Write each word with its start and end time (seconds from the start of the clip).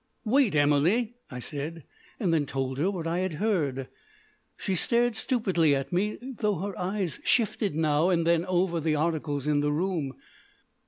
"Wait, 0.25 0.55
Emily," 0.55 1.13
I 1.29 1.37
said, 1.37 1.83
and 2.19 2.33
then 2.33 2.47
told 2.47 2.79
her 2.79 2.89
what 2.89 3.05
I 3.05 3.19
had 3.19 3.33
heard. 3.33 3.87
She 4.57 4.73
stared 4.73 5.15
stupidly 5.15 5.75
at 5.75 5.93
me, 5.93 6.17
though 6.19 6.55
her 6.55 6.73
eyes 6.75 7.19
shifted 7.23 7.75
now 7.75 8.09
and 8.09 8.25
then 8.25 8.43
over 8.45 8.79
the 8.79 8.95
articles 8.95 9.45
in 9.45 9.59
the 9.59 9.71
room. 9.71 10.15